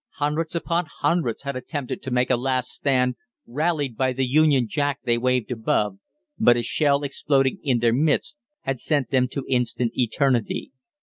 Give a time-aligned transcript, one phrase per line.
[0.15, 3.13] Hundreds upon hundreds had attempted to make a last stand,
[3.45, 5.99] rallied by the Union Jack they waved above,
[6.39, 10.71] but a shell exploding in their midst had sent them to instant eternity.